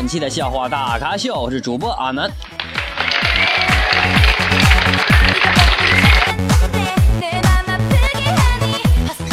[0.00, 2.26] 本期的笑话大咖秀，我是主播阿南。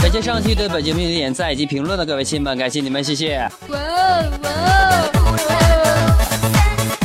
[0.01, 3.49] 感谢上期对本节目的点赞以及评论的各位亲们，感谢你们，谢谢。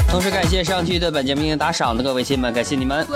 [0.09, 3.07] 同时感谢上期对本节目打赏的各位亲们，感谢你们。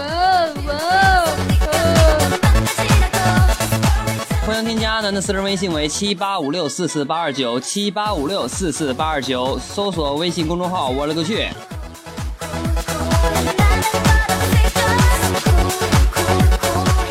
[4.47, 11.49] 欢迎添加阿南的私人微信为七八五六四四八二九七八五六四四八二九，搜索微信公众号我勒个去。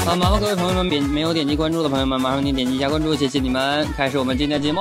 [0.05, 3.85] 啊，麻烦各位朋友们点没有点击关注的朋友们，麻烦您点击一下关注，谢谢你们。
[3.97, 4.79] 开始我们今天的节目。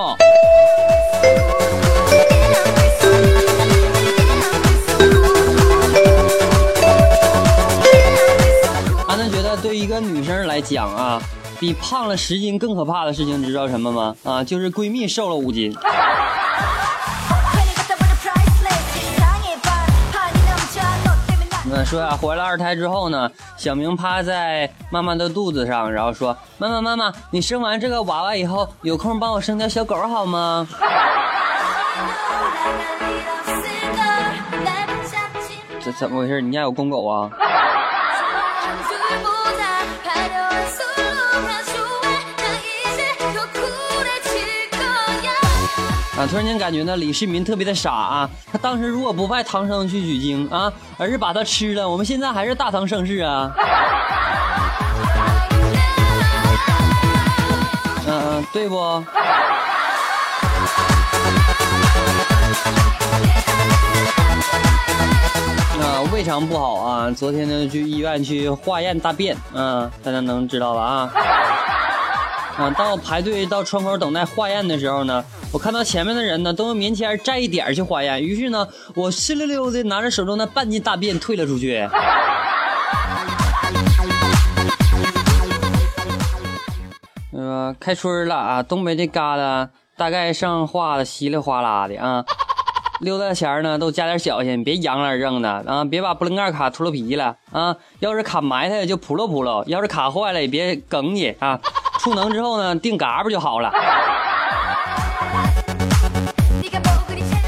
[9.09, 11.21] 阿南觉得，对于一个女生来讲啊。
[11.65, 14.15] 比胖了十斤更可怕的事情，你知道什么吗？
[14.23, 15.75] 啊，就是闺蜜瘦了五斤。
[21.73, 30.69] 嗯，说呀，怀了二胎之后呢，小明趴在妈妈的肚子上，然后说：“妈妈，妈妈，你生完这个娃娃以后，有空帮我生条小狗好吗？”
[35.83, 36.43] 这怎么回事？
[36.43, 37.31] 你家有公狗啊？
[46.27, 48.31] 突然间感觉呢，李世民特别的傻啊！
[48.51, 53.53] 他当时如果不派唐僧去取经啊，而是把他吃了，我们现在还是大唐盛世啊！
[58.07, 58.79] 嗯嗯，对不？
[58.81, 59.05] 啊，
[66.13, 67.11] 胃肠不好啊！
[67.11, 70.83] 昨天呢，去医院去化验大便，嗯，大家能知道吧？
[70.83, 71.11] 啊！
[72.57, 81.87] 啊，当我排队到窗口等待化验的时候呢，我看到前面的人呢都用棉签蘸一点去化验，于是呢，我湿溜溜的拿着手中的半斤大便退了出去。
[87.33, 92.25] 呃，开春了啊，东北这旮瘩大概上化的稀里哗啦的啊，
[93.01, 101.59] 溜达前呢都加点小心，别扬了扔的啊，别把不楞盖卡秃噜皮了啊，要是卡埋汰就扑噜扑噜，要是卡坏了也别哽你啊。
[102.05, 103.71] 出能之后呢，定嘎巴就好了。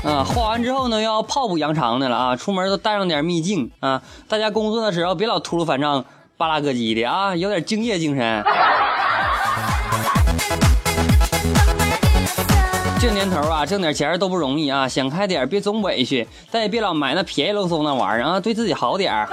[0.02, 2.36] 啊， 画完之后呢，要泡补扬长的了啊！
[2.36, 4.00] 出门都带上点秘境啊！
[4.26, 6.02] 大家工作的时候别老秃噜反账、
[6.38, 8.42] 巴拉咯叽的啊，有点敬业精神。
[12.98, 19.28] 这年头啊，挣点钱都不容易啊，想开点别总委屈，但也别老买那便宜喽嗖那玩意儿啊，对自己好点儿。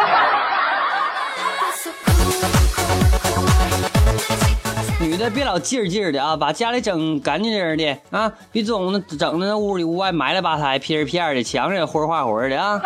[5.29, 12.81] 别老劲儿劲儿的啊，把家里整干净净的啊，别总整的那屋里屋外埋了吧台、片儿片的，墙上也灰画灰的啊。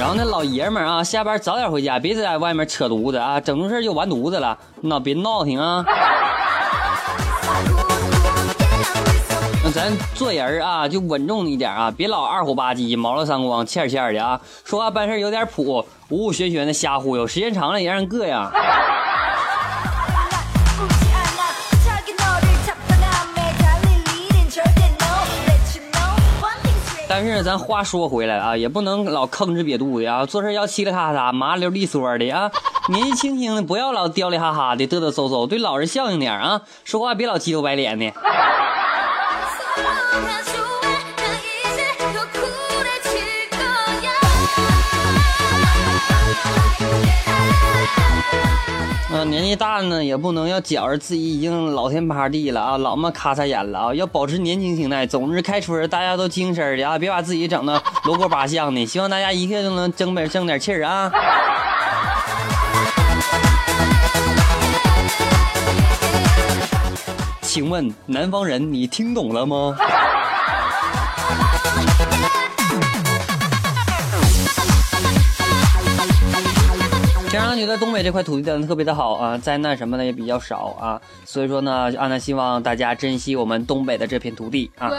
[0.00, 5.84] 然后那老爷们儿啊，下班早点回家，别在外面扯犊子啊，整出事就完犊子了，那别闹挺啊。
[9.70, 15.86] 咱做人啊，就稳重一点啊，别老二虎吧唧、毛了三光、欠欠的啊，说话办事有点谱。
[16.08, 18.50] 无无玄玄的瞎忽悠，时间长了也让人膈应。
[27.10, 32.50] 但是咱话说回来啊，也不能老吭哧瘪肚的啊，做事要嘁哩喀嚓、麻溜利索的啊。
[32.88, 36.62] 年纪轻轻的，不要老刁里哈哈的、嘚嘚嗖嗖，对老人孝敬点啊。
[36.84, 38.12] 说话别老鸡头白脸的。
[49.28, 55.06] 年纪大呢，也不能要觉着自己已经老天趴地了啊，老么咔嚓眼了啊，要保持年轻心态。
[55.06, 58.86] 总之开春大家都精神的啊，别把自己整的罗锅八相的。
[58.86, 61.12] 希望大家一切都能争点争点气儿啊。
[67.42, 69.76] 请问南方人，你听懂了吗？
[77.38, 84.88] 先生觉得东北这块土地的特别的好啊，灾难什么的也比较少啊，所以说呢，安南希望大家珍惜我们东北的这片土地啊。
[84.88, 84.98] 哇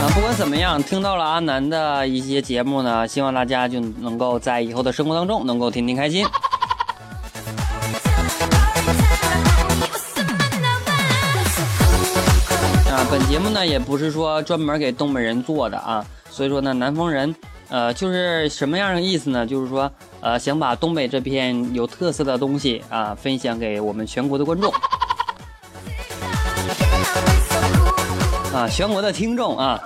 [0.00, 6.26] 啊，不管怎么样，听到了阿南的一些节目呢，希望大家就能够在以后的生活当中能够天天开心。
[13.28, 17.34] 节目呢也不是说专门给东北人做的啊，所以说呢，南方人
[17.68, 19.44] 呃，就是什么样的意思呢？
[19.44, 19.90] 就是说，
[20.20, 24.72] 呃，想把东北这片有特色的东西啊，分享给我们全国的观众，
[28.54, 29.82] 啊，全国的听众啊。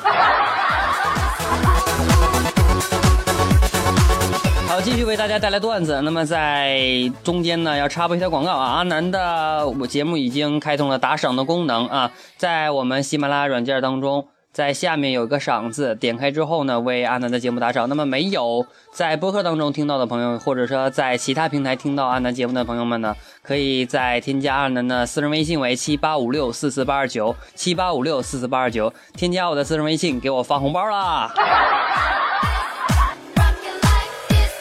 [4.83, 6.01] 继续为大家带来段子。
[6.03, 6.81] 那么在
[7.23, 8.77] 中间呢，要插播一条广告啊。
[8.77, 17.89] 阿南的我节目已经开通了打赏的功能啊，在我们喜马拉雅软件当中，在下面有一个赏字，点开之后呢，为阿南的节目打赏。
[17.91, 31.31] 那么没有在播客当中听到的朋友，或者说在其他平台听到阿南节目的朋友们呢，可以在添加阿南的私人微信为七八五六四四八二九七八五六四四八二九，添加我的私人微信，给我发红包啦！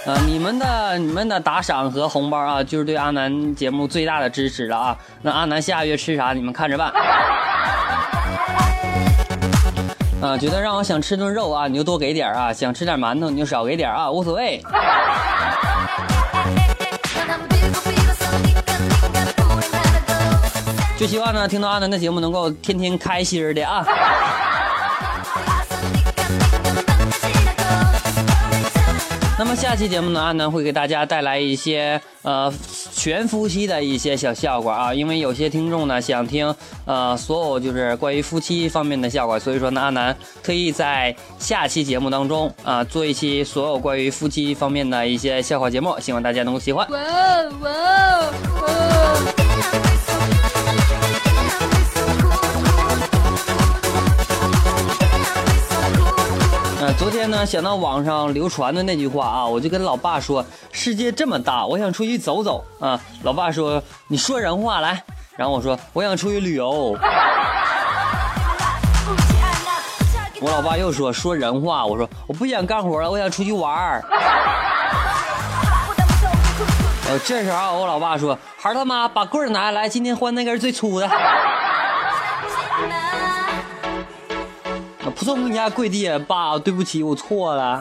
[0.05, 4.97] 呃，你们的你们的打赏和红包啊，就是对阿南节目最大的支持了啊。
[5.21, 6.91] 那阿南下个月吃啥，你们看着办。
[10.21, 14.63] 啊，觉得让我想吃顿肉啊，你就多给点啊；想吃点馒头，你就少给点啊，无所谓。
[20.97, 23.85] 就希望呢，听到阿南的节目能够天天开心的啊。
[29.49, 32.53] 那么下期节目呢，阿南会给大家带来一些呃
[32.93, 36.53] 全夫妻的一些小笑话啊，因为有些听众呢想听
[36.85, 46.87] 呃所有就是关于夫妻方面的笑话，所以说呢，阿南特意在下期节目当中啊做一期所有关于夫妻方面的一些笑话节目，希望大家能够喜欢。
[57.19, 65.03] 天呢，想到网上流传的那句话啊，我就跟老爸说：“世界这么大，我想出去走走啊。”老爸说：“你说人话来。”
[65.35, 66.97] 然后我说：“我想出去旅游。”
[70.39, 74.01] 我老爸又说：“说人话。”我说：“我不想干活了，我想出去玩儿。”
[77.09, 81.09] 呃，这时候我老爸说：“孩他妈把棍儿拿来，今天换那根最粗的。”
[85.19, 87.77] 扑通一下跪地，爸，对不起，我错了。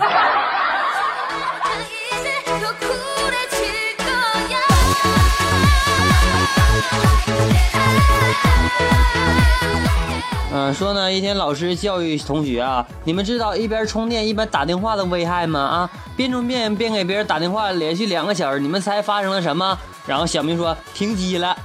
[10.53, 15.61] 嗯， 说呢，一天老师教育同学啊，你们知道一边充电一边打电话的危害吗？
[15.61, 19.79] 啊，边充电边给别人打电话，连续两个小时，你们猜发生了什么？
[20.07, 21.57] 然后小明说停机了。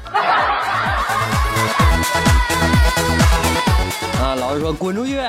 [4.54, 5.18] 老师说滚出去。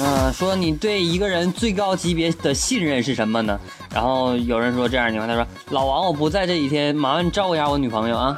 [0.00, 3.58] 嗯，说你对一个人最高级别的信任是什么呢？
[3.92, 8.36] 然后有人说这样，你看他说老王我不在这几天，麻烦你照顾一下我女朋友啊。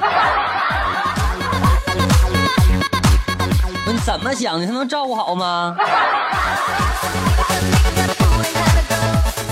[3.85, 4.65] 你怎么想的？
[4.65, 5.75] 他能照顾好吗？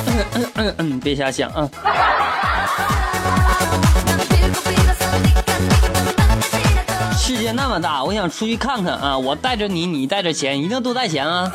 [0.07, 1.69] 嗯嗯嗯嗯，别瞎想啊。
[7.29, 9.15] 世界那么大，我想出去看看啊！
[9.15, 11.47] 我带着你，你带着钱，一定多带钱啊！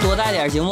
[0.00, 0.70] 多带点行不？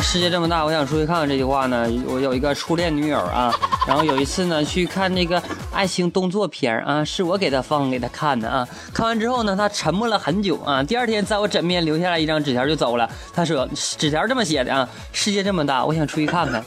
[0.00, 1.86] 世界这么大，我想出去看看这句话呢。
[2.06, 3.52] 我有一个初恋女友啊，
[3.86, 8.66] 然后有一次呢去看那个爱情动作片啊，是我给她放给她看的啊。
[8.94, 10.82] 看完之后呢，她沉默了很久啊。
[10.82, 13.08] 第二天在我枕边留下来一张纸条就走了。
[13.34, 16.64] 她说纸条这么写的啊：世界这么大，我想出去看看。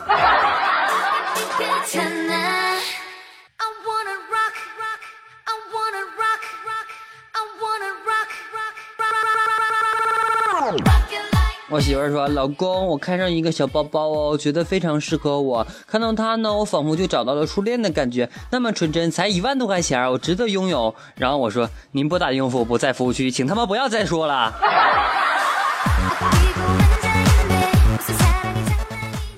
[11.72, 15.66] 我媳妇说：“老公，我看上一个小包包哦，觉得非常适合我。
[15.88, 24.54] 看到它呢，我仿佛就找到了初恋的感觉，那么纯真，才一万多块钱，我值得拥有。”然后我说：“您拨打用户不在服务区，请他妈不要再说了。”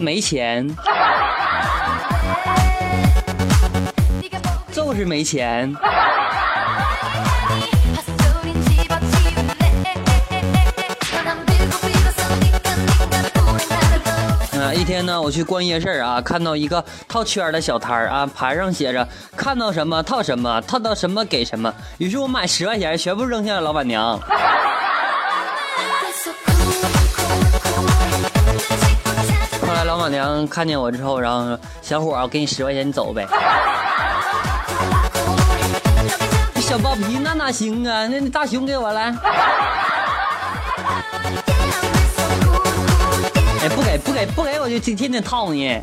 [0.02, 0.76] 没钱，
[4.72, 5.72] 就是没钱。
[14.94, 21.74] 天呢，我去逛夜市啊，看到一个套圈的小摊儿啊，牌上写着“看到什么套什么，套到什么给什么”。
[21.98, 24.20] 于是我买十块钱，全部扔下了老板娘。
[29.62, 33.28] 后来老板娘看见我之后，然后说：“小伙，我给你十块钱，你走呗。”
[36.62, 38.06] 小包皮那哪行啊？
[38.06, 39.12] 那大熊给我来。
[43.70, 45.82] 不给不给不给，我就天天套你。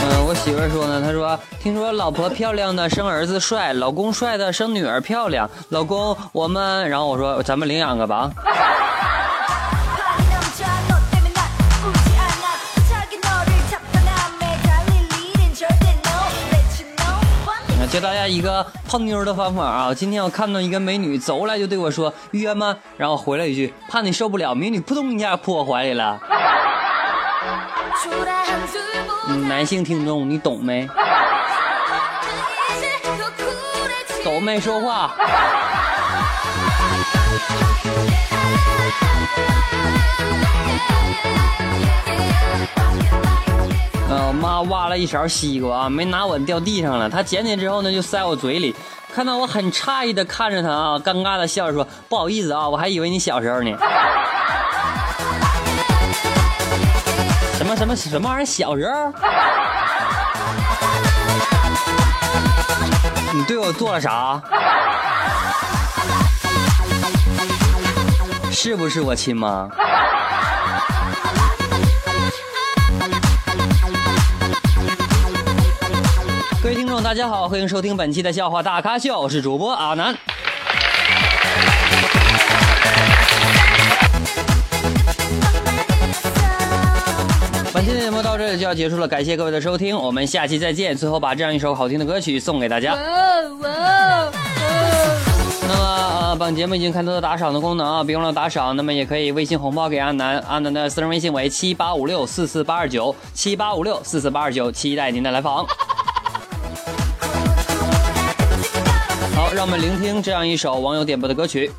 [0.00, 5.48] 嗯，我媳妇说呢，她说听说老婆漂亮的生儿子帅，老公帅的生女儿漂亮。
[5.68, 8.30] 老公，我们，然后我说咱们领养个吧。
[17.86, 19.92] 教大家一个泡妞的方法啊！
[19.94, 22.76] 今天我看到一个美女走过来就对我说约吗？
[22.96, 24.54] 然后回了一句怕你受不了。
[24.54, 26.18] 美女扑通一下扑我怀里了。
[29.48, 30.88] 男性听众你懂没？
[34.24, 35.14] 都没说话？
[44.14, 47.08] 我妈挖了一勺西瓜啊，没拿稳掉地上了。
[47.08, 48.74] 她捡起之后呢，就塞我嘴里。
[49.14, 53.70] 看到我很诧异的看着她啊，尴尬的笑着说：“不好意思啊，我还以为你小时候呢。”
[57.56, 58.44] 什么什么什么玩意儿？
[58.44, 59.12] 小时候？
[63.34, 64.40] 你对我做了啥？
[68.50, 69.68] 是不是我亲妈？
[76.62, 80.16] 各位听众，大家好，欢迎收听本期的笑话大咖秀，我是主播阿南。
[87.74, 90.96] 本期的节目到这里就要结束了，感谢各位的收听，我们下期再见。
[90.96, 92.94] 最后把这样一首好听的歌曲送给大家。
[92.94, 93.68] 那么
[95.68, 98.76] 呃，本节目已经开通了打赏的功能啊，别忘了打赏。
[98.76, 105.66] 那么也可以微信红包给阿南，阿南的私人微信为七八五六四四八二九七八五六四四八二九，期待您的来访。
[109.34, 111.70] 好，让我们聆听这样一首网友点播的歌曲。